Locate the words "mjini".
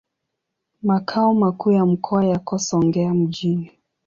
3.13-3.71